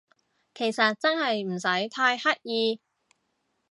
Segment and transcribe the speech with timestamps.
[0.55, 2.81] 其實真係唔使太刻意